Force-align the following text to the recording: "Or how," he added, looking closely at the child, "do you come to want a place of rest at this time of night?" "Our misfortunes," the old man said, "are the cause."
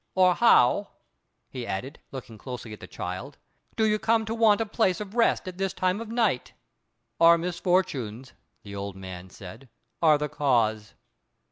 "Or 0.15 0.33
how," 0.33 0.93
he 1.47 1.67
added, 1.67 1.99
looking 2.11 2.39
closely 2.39 2.73
at 2.73 2.79
the 2.79 2.87
child, 2.87 3.37
"do 3.75 3.85
you 3.85 3.99
come 3.99 4.25
to 4.25 4.33
want 4.33 4.59
a 4.59 4.65
place 4.65 4.99
of 4.99 5.13
rest 5.13 5.47
at 5.47 5.59
this 5.59 5.73
time 5.73 6.01
of 6.01 6.09
night?" 6.09 6.53
"Our 7.19 7.37
misfortunes," 7.37 8.33
the 8.63 8.73
old 8.75 8.95
man 8.95 9.29
said, 9.29 9.69
"are 10.01 10.17
the 10.17 10.27
cause." 10.27 10.95